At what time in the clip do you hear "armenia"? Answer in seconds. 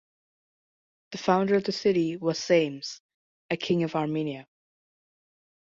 3.95-4.47